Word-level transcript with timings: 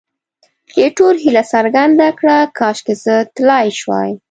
ایټور 0.79 1.15
هیله 1.23 1.43
څرګنده 1.53 2.09
کړه، 2.19 2.37
کاشکې 2.57 2.93
زه 3.03 3.15
تلای 3.35 3.67
شوای. 3.79 4.11